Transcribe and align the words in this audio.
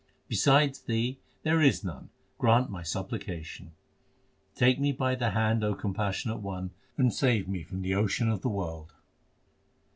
Beside 0.27 0.79
Thee 0.87 1.19
there 1.43 1.61
is 1.61 1.83
none: 1.83 2.09
grant 2.39 2.71
my 2.71 2.81
supplication. 2.81 3.73
Take 4.55 4.79
me 4.79 4.91
by 4.91 5.13
the 5.13 5.29
hand, 5.29 5.63
O 5.63 5.75
Compassionate 5.75 6.39
One, 6.39 6.71
and 6.97 7.13
save 7.13 7.47
me 7.47 7.61
from 7.61 7.83
the 7.83 7.93
ocean 7.93 8.27
of 8.27 8.41
the 8.41 8.49
world. 8.49 8.93